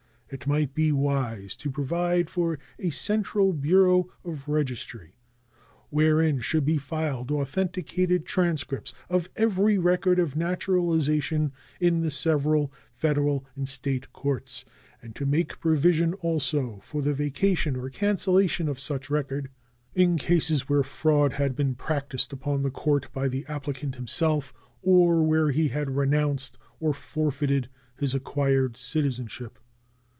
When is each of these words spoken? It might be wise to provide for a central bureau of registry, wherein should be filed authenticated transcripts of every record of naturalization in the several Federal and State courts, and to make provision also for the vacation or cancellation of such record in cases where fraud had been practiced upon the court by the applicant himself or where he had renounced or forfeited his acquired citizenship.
It 0.33 0.47
might 0.47 0.73
be 0.73 0.93
wise 0.93 1.57
to 1.57 1.69
provide 1.69 2.29
for 2.29 2.57
a 2.79 2.89
central 2.89 3.51
bureau 3.51 4.07
of 4.23 4.47
registry, 4.47 5.17
wherein 5.89 6.39
should 6.39 6.63
be 6.63 6.77
filed 6.77 7.29
authenticated 7.33 8.25
transcripts 8.25 8.93
of 9.09 9.27
every 9.35 9.77
record 9.77 10.19
of 10.19 10.37
naturalization 10.37 11.51
in 11.81 11.99
the 11.99 12.09
several 12.09 12.71
Federal 12.95 13.45
and 13.57 13.67
State 13.67 14.13
courts, 14.13 14.63
and 15.01 15.13
to 15.17 15.25
make 15.25 15.59
provision 15.59 16.13
also 16.13 16.79
for 16.81 17.01
the 17.01 17.13
vacation 17.13 17.75
or 17.75 17.89
cancellation 17.89 18.69
of 18.69 18.79
such 18.79 19.09
record 19.09 19.49
in 19.95 20.15
cases 20.15 20.69
where 20.69 20.81
fraud 20.81 21.33
had 21.33 21.57
been 21.57 21.75
practiced 21.75 22.31
upon 22.31 22.61
the 22.61 22.71
court 22.71 23.11
by 23.11 23.27
the 23.27 23.45
applicant 23.49 23.95
himself 23.95 24.53
or 24.81 25.23
where 25.23 25.51
he 25.51 25.67
had 25.67 25.97
renounced 25.97 26.57
or 26.79 26.93
forfeited 26.93 27.67
his 27.97 28.15
acquired 28.15 28.77
citizenship. 28.77 29.59